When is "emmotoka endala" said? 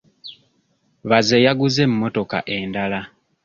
1.87-2.99